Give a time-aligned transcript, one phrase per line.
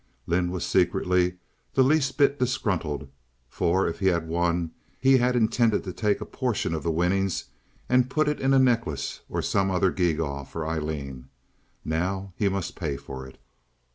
[0.25, 1.35] Lynde was secretly
[1.75, 3.07] the least bit disgruntled,
[3.47, 7.45] for if he had won he had intended to take a portion of the winnings
[7.87, 11.29] and put it in a necklace or some other gewgaw for Aileen.
[11.85, 13.39] Now he must pay for it.